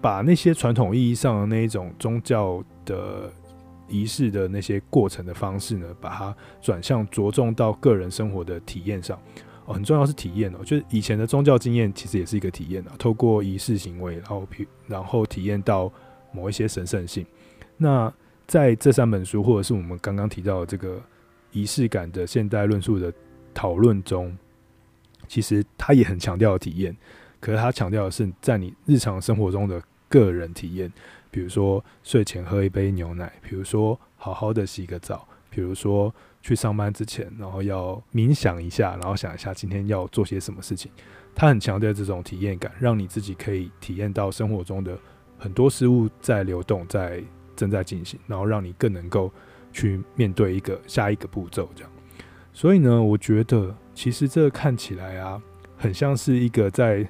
[0.00, 3.30] 把那些传统意义上的那一种宗教的
[3.88, 9.16] 仪式的那些过程的方式呢，把它转向着重到个人生活的体验上。
[9.66, 14.48] 哦很重要是体验哦，就是以前的宗教经验其实也是一个体验啊，透过仪式行为，然后
[14.88, 15.92] 然后体验到
[16.32, 17.24] 某一些神圣性。
[17.76, 18.12] 那
[18.46, 21.00] 在这三本书，或者是我们刚刚提到的这个
[21.52, 23.12] 仪式感的现代论述的
[23.54, 24.36] 讨论中，
[25.28, 26.96] 其实他也很强调体验，
[27.38, 30.92] 可是他强调的是在你日常生活中的个人体验，
[31.30, 36.12] 比如说睡前喝一杯牛奶，比如说好好的洗个澡，比如说。
[36.42, 40.90] 去上班之前，然后要冥想一下，然后想一下今天要做些什么事情。
[41.34, 44.98] 他很强调这种体验感，让你自己可以体验到生活中的
[45.38, 47.22] 很多事物在流动，在
[47.54, 49.30] 正在进行，然后让你更能够
[49.70, 51.68] 去面对一个下一个步骤。
[51.74, 51.92] 这样，
[52.54, 55.42] 所以呢，我觉得其实这看起来啊，
[55.76, 57.06] 很像是一个在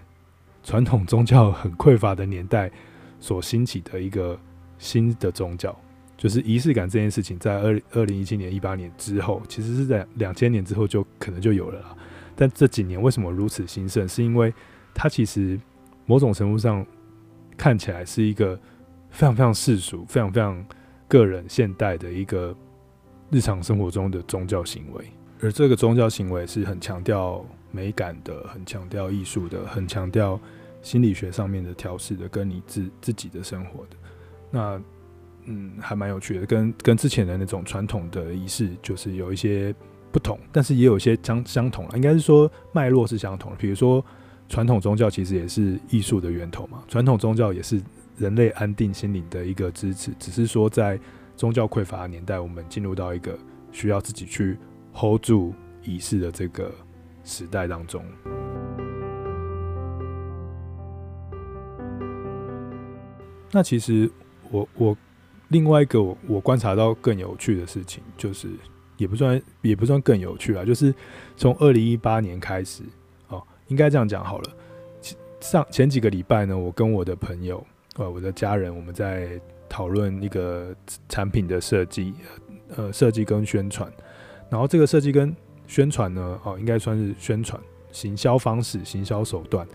[0.64, 2.68] 传统宗教很匮乏的年代
[3.20, 4.38] 所兴起的一个
[4.78, 5.78] 新的宗教。
[6.16, 11.96] 就是仪式感这件事情，在二二零一七年、一八年之后，其实是在两千年之后就可能就有了啦。
[12.36, 14.06] 但这几年为什么如此兴盛？
[14.06, 14.52] 是因为
[14.94, 15.58] 它其实
[16.04, 16.84] 某种程度上
[17.56, 18.54] 看起来是一个
[19.10, 20.62] 非常非常世俗、非常非常
[21.08, 22.54] 个人、现代的一个
[23.30, 25.04] 日常生活中的宗教行为，
[25.40, 30.38] 而这个宗教行为是很强调美感的、很强调艺术的、很强调
[30.82, 33.96] 心理学上面的调试的，跟你自自己的生活的
[34.50, 34.82] 那。
[35.46, 39.74] 嗯，还蛮有趣的，跟跟之前的那种传统的仪式就是有一些
[40.12, 41.92] 不同，但是也有一些相相同了。
[41.96, 43.56] 应该是说脉络是相同的。
[43.56, 44.04] 比如说，
[44.50, 47.80] 传统宗教其实也是艺术的源头嘛，传统宗教也是
[48.18, 50.12] 人类安定心灵的一个支持。
[50.18, 51.00] 只是说，在
[51.36, 53.36] 宗教匮乏的年代，我们进入到一个
[53.72, 54.58] 需要自己去
[54.92, 56.70] hold 住仪式的这个
[57.24, 58.04] 时代当中。
[63.52, 64.10] 那其实
[64.50, 64.96] 我我。
[65.52, 68.48] 另外一个我观察到更有趣的事情，就是
[68.98, 70.94] 也不算也不算更有趣啊，就是
[71.36, 72.84] 从二零一八年开始
[73.26, 74.50] 哦，应该这样讲好了。
[75.40, 80.72] 上前几个礼拜呢，我跟我的朋友呃，我的家人，我们在讨论一个
[81.08, 82.14] 产品的设计，
[82.76, 83.92] 呃，设计跟宣传。
[84.48, 85.34] 然后这个设计跟
[85.66, 87.60] 宣传呢，哦，应该算是宣传
[87.90, 89.66] 行销方式、行销手段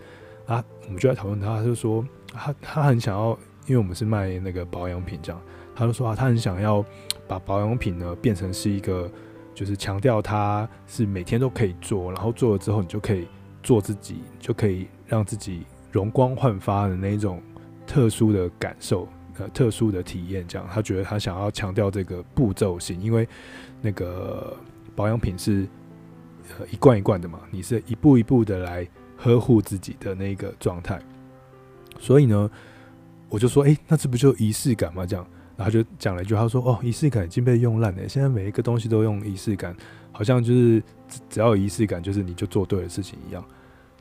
[0.46, 0.64] 啊。
[0.86, 5.40] 我们就在讨论他，他就说他他很想要，因为我们是卖那个保养品这样。
[5.74, 6.84] 他就说啊，他很想要
[7.28, 9.10] 把保养品呢变成是一个，
[9.54, 13.28] 就是强调它是每天都可以做，然后做了之后你就可以
[13.62, 17.42] 做自己，就可以让自己容光焕发的那一种
[17.86, 19.06] 特殊的感受，
[19.38, 20.46] 呃，特殊的体验。
[20.48, 23.28] 这样，他觉得他想要强调这个步骤性，因为
[23.82, 24.56] 那个
[24.94, 25.68] 保养品是
[26.58, 30.98] 呃一罐一罐的嘛，你是一步一步的来呵护自己的那个状态。
[31.98, 32.50] 所以呢，
[33.28, 35.06] 我就说，哎、那这不就仪式感吗？
[35.06, 35.26] 这样。
[35.56, 38.06] 然后就讲了一句，他说：“哦，仪式感已经被用烂了。
[38.06, 39.74] 现在每一个东西都用仪式感，
[40.12, 40.82] 好像就是
[41.30, 43.42] 只要有仪式感，就是你就做对的事情一样。”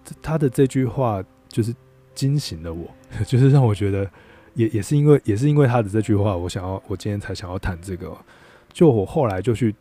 [0.03, 1.73] 这他的这句话就是
[2.13, 2.85] 惊醒了我，
[3.25, 4.05] 就是让我觉得
[4.53, 8.13] 也也是因为也是因为他的这句话，我想要我今天才想要谈这个。
[8.73, 9.73] 就我后来就去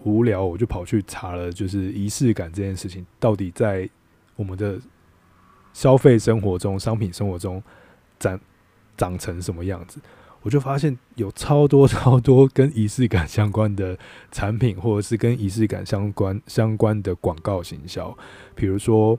[0.00, 3.88] 无聊，我就跑去查了，就是仪式感这件事情到底在
[4.36, 4.78] 我们的
[5.72, 7.62] 消费生活中、商品生活中
[8.18, 8.38] 长
[8.96, 10.00] 长成什么样子。
[10.42, 13.98] 我就发现有超多 超多跟仪式感相关的
[14.30, 18.14] 产品，或者是跟仪式感相关相关的广告行销，
[18.54, 19.18] 比如说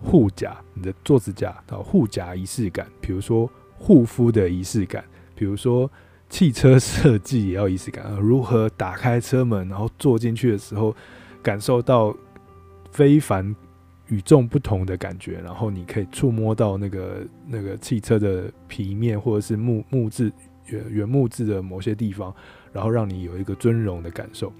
[0.00, 5.04] 护甲，你的做指甲的护甲仪式感，比如说护肤的仪式感，
[5.34, 5.90] 比如说
[6.28, 10.94] 汽车设计也要仪式感，如何打开车门，然后坐进去的时候
[11.42, 12.14] 感受到
[12.92, 13.56] 非凡
[14.10, 20.30] 与众不同的感觉，然后你可以触摸到那个那个汽车的皮面或者是木木质
[20.66, 22.34] 原原木质的某些地方，
[22.72, 24.52] 然后让你有一个尊荣的感受。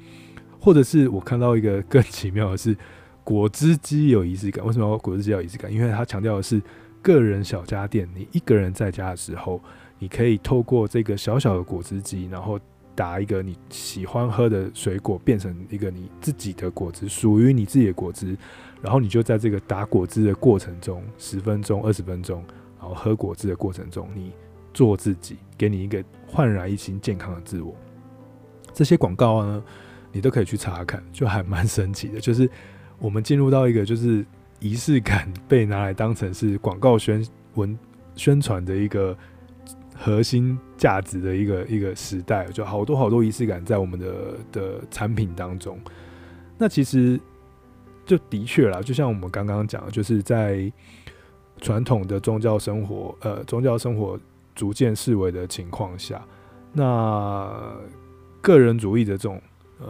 [0.60, 2.76] 或者是我看到一个更奇妙的是，
[3.24, 4.64] 果汁机有仪式感。
[4.64, 5.72] 为什么果汁机有仪式感？
[5.72, 6.60] 因为它强调的是
[7.00, 8.08] 个人小家电。
[8.14, 9.60] 你一个人在家的时候，
[9.98, 12.60] 你可以透过这个小小的果汁机，然后
[12.94, 18.36] 打一个你喜欢喝的水果，变成一个你自己的果汁，属于你自己的果汁。
[18.82, 22.42] 然后你就在这个打果汁的过程中，十分钟、二十分钟，
[22.78, 24.32] 然后喝果汁的过程中，你
[24.72, 27.74] 做自己，给你一个焕然一新、健康的自我。
[28.72, 29.62] 这些广告呢，
[30.12, 32.20] 你都可以去查看，就还蛮神奇的。
[32.20, 32.48] 就是
[32.98, 34.24] 我们进入到一个就是
[34.60, 37.78] 仪式感被拿来当成是广告宣文
[38.14, 39.16] 宣传的一个
[39.96, 45.78] 核心价值的一个一个时代，就好多好多仪式感在我们的的产品当中。
[46.56, 47.20] 那其实
[48.16, 50.70] 就的确啦，就像我们刚刚讲，就是在
[51.60, 54.18] 传统的宗教生活，呃，宗教生活
[54.54, 56.20] 逐渐式微的情况下，
[56.72, 57.76] 那
[58.40, 59.40] 个人主义的这种。
[59.82, 59.88] 呃，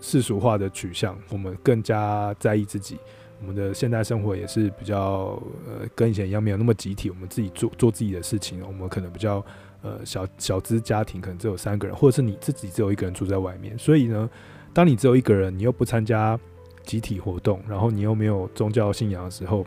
[0.00, 2.96] 世俗化的取向，我们更加在意自己。
[3.40, 7.10] 我们的现代生活也是比较呃，跟以前一样，没有那么集体。
[7.10, 9.44] 我们自己做做自己的事情，我们可能比较
[9.82, 13.76] 呃小小资家庭，可能只有三个人，或者是你自己只有一个人住在外面。
[13.76, 14.30] 所以呢，
[14.72, 16.38] 当你只有一个人，你又不参加
[16.84, 19.66] 集体活动，然后你又没有宗教信仰的时候，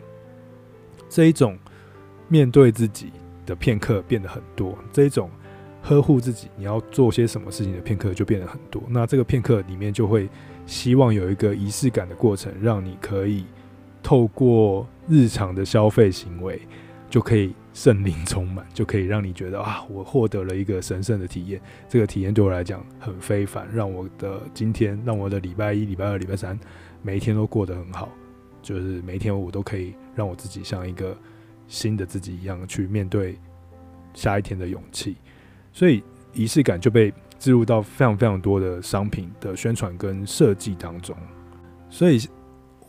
[1.08, 1.58] 这一种
[2.28, 3.12] 面对自己
[3.44, 4.76] 的片刻变得很多。
[4.92, 5.30] 这一种。
[5.88, 8.82] 呵护自己，你要做些什么事情的片刻就变得很多。
[8.88, 10.28] 那这个片刻里面就会
[10.66, 13.44] 希望有一个仪式感的过程，让你可以
[14.02, 16.60] 透过日常的消费行为，
[17.08, 21.60] 就可以圣灵充满，就可以让你觉得啊，我获得了一个神圣的体验。
[21.88, 26.58] 这个体验对我来讲很非凡，让我的今天，让我的礼拜一、礼拜二、礼拜三
[27.06, 28.08] 每一天都过得很好。
[28.60, 31.16] 就是每一天我都可以让我自己像一个
[31.68, 33.38] 新的自己一样去面对
[34.12, 35.14] 下一天的勇气。
[35.72, 41.16] 所以仪式感就被置入到非常非常多的商品的宣传跟设计当中，
[41.88, 42.18] 所以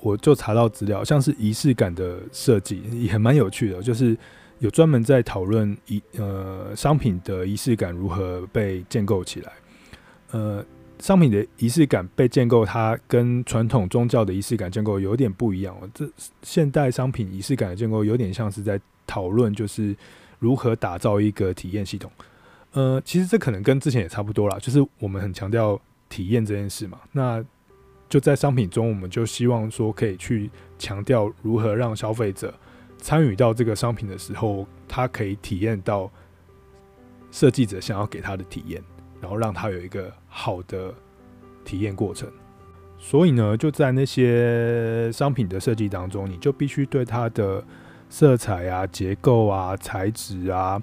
[0.01, 4.17] 我就查到资料，像是仪式感的设计也蛮有趣的，就是
[4.57, 9.51] 有专门在讨论仪呃商品的仪式感如何被建构起来。
[10.31, 10.65] 呃，
[10.99, 15.75] 商品的仪式感被建构，它跟传统宗教的仪式感建构有点不一样。
[15.93, 16.09] 这
[16.41, 19.95] 现代商品仪式感的建构有点像是在讨论，就是
[20.39, 22.11] 如何打造一个体验系统。
[22.73, 25.79] 呃，其实这可能跟之前也差不多啦，就是我们很强调
[26.09, 26.99] 体验这件事嘛。
[27.11, 27.43] 那
[28.09, 32.53] 就在商品中，我们就希望说可以去强调如何让消费者
[32.97, 36.11] 参与到这个商品的时候，他可以体验到
[37.31, 38.81] 设计者想要给他的体验，
[39.21, 40.93] 然后让他有一个好的
[41.65, 42.29] 体验过程。
[42.99, 47.63] 所以呢，就在那些商品的设计当中，你就必须对它的
[48.07, 50.79] 色彩啊、结构啊、材质啊。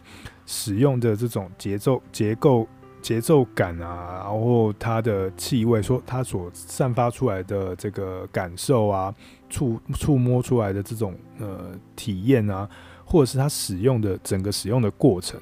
[0.46, 2.68] 使用的这种节奏、结构、
[3.00, 9.14] 节奏感啊，然后它的气味，说它所散发出来的这个感受啊，
[9.48, 12.68] 触触摸出来的这种呃体验啊，
[13.06, 15.40] 或者是它使用的整个使用的过程，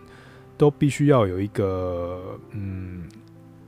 [0.56, 3.08] 都必须要有一个嗯，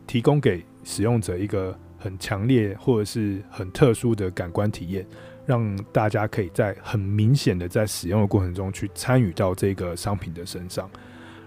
[0.06, 5.06] 提供给使用者一个很强烈或者是很特殊的感官体验，
[5.46, 10.88] 让大家可以在很明显的在使用的过程中去参与到这个商品的身上。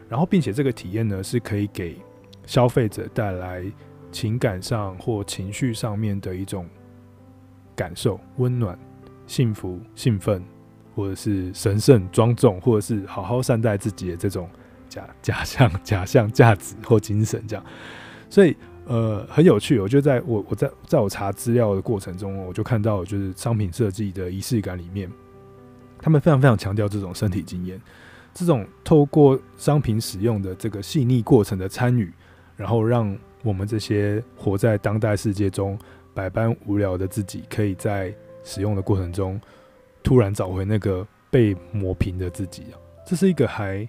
[0.09, 1.97] 然后，并且这个体验呢，是可以给
[2.45, 3.63] 消费者带来
[4.11, 6.65] 情感上或情绪上面的一种
[7.75, 8.79] 感受，温暖、
[9.27, 10.41] 幸福、兴奋，
[10.95, 14.49] 或者是神圣、庄重，或者是好好善待自己的这种
[14.87, 17.65] 假假象、假象、价值或精神这样。
[18.29, 19.79] 所以，呃，很有趣。
[19.79, 25.11] 我就在我我在在我查资料的过程中，我就看到，就是商品设计的仪式感里面，
[25.99, 27.81] 他们非常非常强调这种身体经验。
[28.33, 32.13] 这种透过商品使用的这个细腻过程的参与，
[32.55, 35.77] 然后让我们这些活在当代世界中
[36.13, 38.13] 百般无聊的自己，可以在
[38.43, 39.41] 使用的过程中
[40.03, 42.63] 突然找回那个被磨平的自己！
[43.07, 43.87] 这是一个还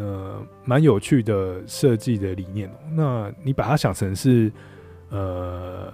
[0.00, 2.68] 呃蛮有趣的设计的理念。
[2.96, 4.50] 那你把它想成是
[5.10, 5.92] 呃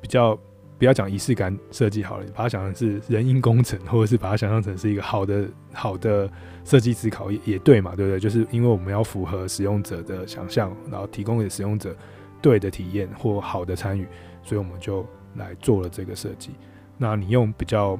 [0.00, 0.36] 比较。
[0.78, 6.28] 不要讲仪式感设计好了，你把它想成是人因工程，或者是把它想象成是一个好的好的
[6.64, 8.18] 设计思考也也对嘛，对不对？
[8.18, 11.94] 就是因为我们要符合使用者的想象，然后提供给使用者
[12.40, 14.08] 对的体验或好的参与，
[14.42, 16.50] 所以我们就来做了这个设计。
[16.98, 17.96] 那你用比较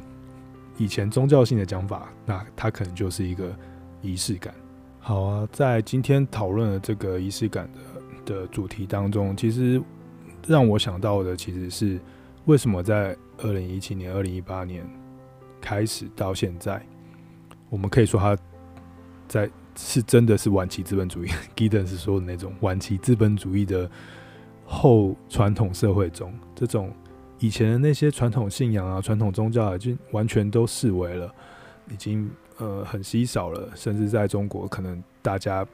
[0.77, 3.55] 以前宗教性的讲法，那它可能就是一个
[4.01, 4.53] 仪式感。
[5.03, 7.69] 好啊，在今天讨论的这个仪式感
[8.25, 9.83] 的的主题当中，其实
[10.47, 12.01] 让我想到的其实是。
[12.47, 14.85] 为什么在二零一七年、二零一八年
[15.61, 16.85] 开始到现在，
[17.71, 18.37] 我们可以说他
[19.29, 23.89] 在是真的是晚期资本主义， Giddens 是说的那种晚期资本主义的
[24.65, 26.93] 后传统社会中，这种
[27.39, 31.33] 以前的那些传统信仰啊、传统宗教已经完全都视为了，
[31.93, 32.29] 已经
[32.63, 35.67] 呃很稀少了，甚至在中国，可能大家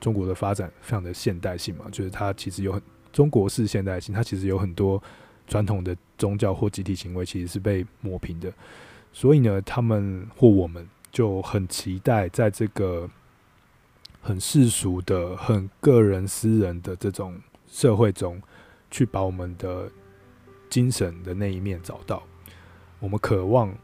[0.00, 2.80] 中国的发展非常的现代性嘛，就是它其实有很
[3.12, 5.02] 中国式现代性，它其实有很多
[5.46, 8.50] 传统的宗教或集体行为其实是被抹平的。
[9.12, 13.08] 所以呢，他们或我们就很期待，在这个
[14.20, 18.40] 很世俗的、很个人私人的这种社会中，
[18.90, 19.90] 去把我们的
[20.68, 22.22] 精神的那一面找到。
[23.00, 23.74] 我们渴望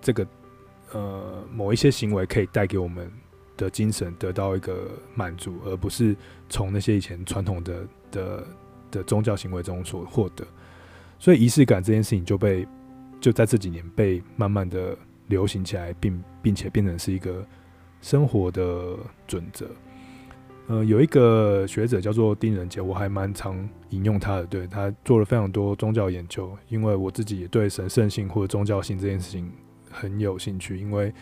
[0.00, 0.26] 这个
[0.92, 3.10] 呃某一些行为可以带给我们
[3.56, 6.16] 的精神得到一个满足，而不是
[6.48, 8.46] 从那些以前传统的的
[8.90, 10.46] 的宗教行为中所获得。
[11.18, 12.66] 所以仪式感这件事情就被。
[13.18, 14.96] 就在这几年被慢慢的
[15.28, 17.44] 流行起来，并并且变成是一个
[18.02, 18.94] 生活的
[19.26, 19.66] 准则。
[20.68, 26.56] 呃，有一个学者叫做丁仁杰，我还蛮常引用他的，对，他做了非常多宗教研究。
[26.68, 29.50] 因为我自己也对神圣性或者宗教性这件事情
[29.98, 31.12] 很有兴趣，因为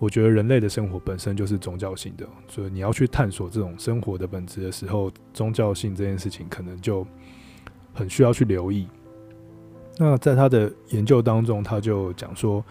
[0.00, 7.06] 我觉得人类的生活本身就是宗教性的，所以你要去探索这种生活的本质的时候，宗教性这件事情可能就
[7.94, 8.88] 很需要去留意。
[9.96, 12.64] 那在他的研究当中，他就讲说，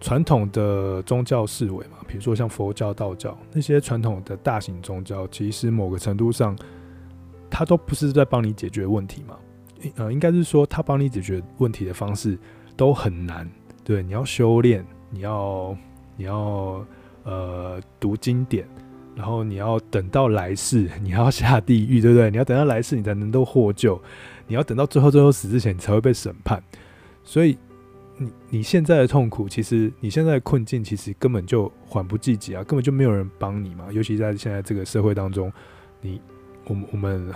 [0.00, 6.54] 传统的宗教思维嘛，比如说像佛教、道教那些传统的大型宗教，其实某个程度上，
[7.48, 9.38] 他都不是在帮你解决问题嘛。
[9.96, 12.38] 呃，应该是说，他帮你解决问题的方式
[12.76, 13.50] 都很难。
[13.84, 15.76] 对，你要修炼，你要
[16.16, 16.84] 你要
[17.24, 18.66] 呃读经典，
[19.16, 22.30] 然后你要等到来世， 你要下地狱，对不对？
[22.30, 24.00] 你要等到来世，你才能够获救。
[24.46, 26.62] 你要等到最后最后死之前，你才会被审判。
[27.24, 27.56] 所以
[28.18, 33.86] 你你现在的痛苦，其实你现在的困境，其实根本就缓不济急啊，根本就没有人帮你嘛。
[33.90, 35.52] 尤其在现在这个社会当中，
[36.00, 36.20] 你
[36.66, 37.28] 我们我们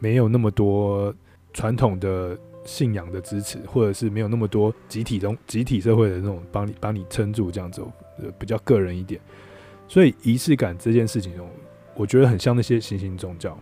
[0.00, 1.14] 没有那么多
[1.52, 2.36] 传统的
[2.66, 7.82] 信仰的支持，或者是没有那么多集体中集体社会的那种帮你帮你撑住这样子，
[8.38, 9.20] 比较个人一点。
[9.88, 11.48] 所以仪式感这件事情中，
[11.94, 13.56] 我觉得很像那些新兴宗教，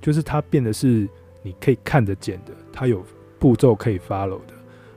[0.00, 1.08] 就是它变得是。
[1.42, 3.02] 你可以看得见的，它有
[3.38, 4.52] 步骤可以 follow 的，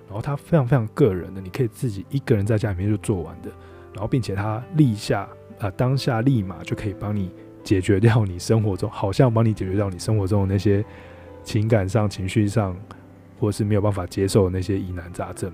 [0.08, 3.50] 然后它非常非常个人的，你可以自己一个人在家里面就做完的，
[3.94, 5.26] 然后并且它立下
[5.60, 7.32] 啊、当下立马就可以帮你
[7.64, 10.84] 解决掉你生活中好像帮你解决掉你生活中的那些
[11.46, 12.76] 情感上、情绪上，
[13.44, 15.54] 或是没有办法接受的那些疑难杂症。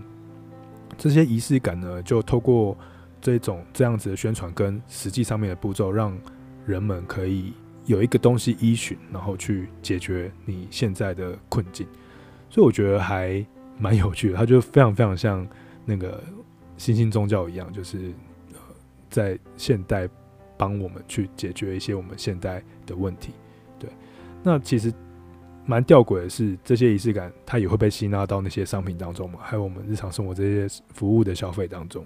[0.96, 2.78] 这些仪式感呢，就透过
[3.20, 6.16] 这种这样子的宣传跟实际上面的步骤，让
[6.68, 7.52] 人们可以。
[7.86, 11.88] 有一个东西依循，然后去解决你现在的困境，
[12.48, 13.44] 所以我觉得还
[13.80, 14.38] 蛮有趣的。
[14.38, 15.48] 它就非常非常像
[15.86, 16.24] 那个
[16.78, 18.14] 新兴宗教一样，就是
[19.10, 20.08] 在现代
[20.56, 23.32] 帮我们去解决一些我们现代的问题。
[23.80, 23.90] 对，
[24.44, 24.94] 那其实
[25.70, 32.04] 蛮吊诡的是，这些仪式感它也会被吸纳到那些商品当中嘛，还有我们日常生活这些服务的消费当中。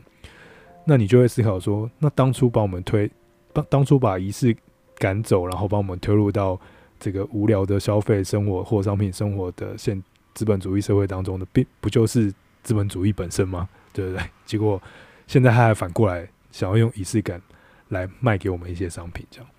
[0.83, 3.09] 那你就会思考说，那当初把我们推，
[3.53, 4.53] 当当初把仪式
[4.95, 6.59] 赶走，然后把我们推入到
[6.99, 10.03] 这个无聊的消费生活或商品生活的现
[10.33, 12.33] 资本主义社会当中的，并不就是
[12.63, 13.69] 资本主义本身吗？
[13.93, 14.23] 对不对？
[14.45, 14.81] 结果
[15.25, 17.41] 现在他还反过来想要用仪式感
[17.87, 19.49] 来卖给我们一些商品，这样，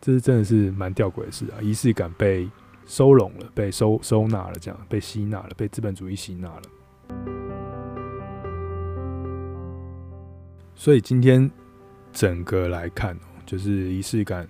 [0.00, 1.62] 这是真的是蛮吊诡的事啊！
[1.62, 2.50] 仪式感被
[2.86, 6.62] 收拢了，被收收纳了，这样被吸纳了，被资本主义吸纳了。
[10.74, 11.50] 所以今天
[12.12, 14.48] 整个来看，就是仪式感。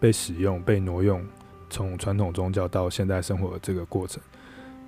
[0.00, 1.22] 被使用、被挪用，
[1.68, 4.18] 从传统宗教到现代生活的这个过程，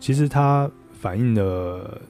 [0.00, 2.00] 其实它反映了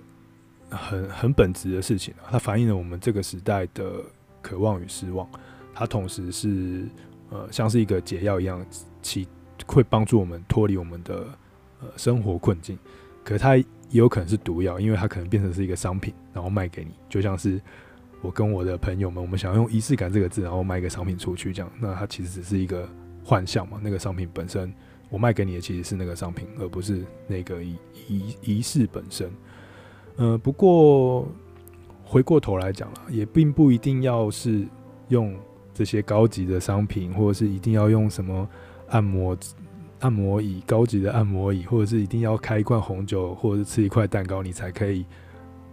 [0.70, 2.30] 很很本质的事情啊。
[2.30, 3.94] 它反映了我们这个时代的
[4.40, 5.28] 渴望与失望。
[5.74, 6.86] 它同时是
[7.30, 8.64] 呃，像是一个解药一样，
[9.02, 9.26] 其
[9.66, 11.26] 会帮助我们脱离我们的
[11.80, 12.78] 呃生活困境。
[13.24, 17.60] 可它也有可能是毒药，因为它可能变成是一个商品，然后卖给你，就像是。
[18.24, 22.88] 我跟我的朋友们，我们想要用仪式感这个字，然后卖一个商品出去，这样，那它其实只是一个
[23.24, 23.80] 幻象嘛。
[23.82, 24.72] 那个商品本身，
[25.10, 29.28] 我卖给你的其实是那个商品，而不是那个仪仪仪式本身。
[30.18, 31.26] 呃，不过
[32.04, 34.68] 回过头来讲了，也并不一定要是
[35.08, 35.36] 用
[35.74, 38.48] 这些高级的商品，或者是一定要用什么
[38.92, 39.36] 按摩
[40.00, 45.04] 按摩椅、高级的按摩椅，或者是一定要开一罐红酒，或者是吃一块蛋糕，你才可以。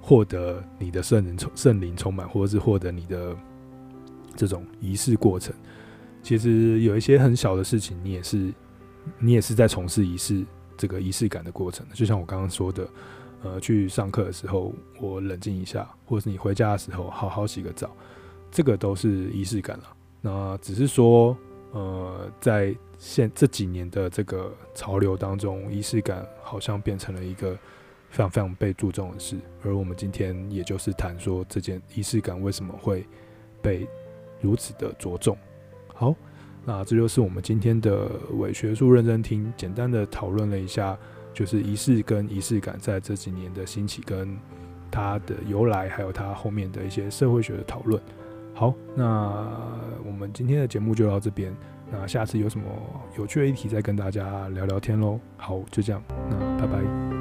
[0.01, 3.36] 获得你的圣灵充圣灵充满，或者是获得你的
[4.34, 5.53] 这种仪式过程，
[6.24, 8.51] 其实有一些很小的事情，你也是
[9.20, 10.43] 你也是在从事仪式
[10.78, 11.86] 这个仪式感的过程。
[11.93, 12.89] 就像我刚刚说的，
[13.43, 17.91] 呃，去上课的时候我冷静一下，或者是你回家的时候好好洗个澡，
[18.49, 19.84] 这个都是仪式感了。
[20.22, 21.38] 那只是说，
[21.74, 27.58] 呃，在现这几年的这个潮流当中，仪式感好像变成了一个
[28.12, 29.36] 非常非常被注重的事。
[29.64, 33.04] 而我们今天也就是谈说，这件仪式感为什么会
[33.62, 33.88] 被
[34.39, 35.36] 如此的着重。
[35.95, 36.14] 好，
[36.64, 40.95] 那这就是我们今天的伪学术认真听，简单的讨论了一下。
[41.32, 44.38] 就是仪式跟仪式感在这几年的兴起，跟
[44.91, 48.02] 它的由来，还有它后面的一些社会学的讨论。
[48.54, 49.47] 好，那
[50.04, 51.56] 我们今天的节目就到这边，
[51.91, 52.65] 那下次有什么
[53.17, 55.19] 有趣的议题再跟大家聊聊天喽。
[55.37, 57.18] 好，就这样，那拜拜。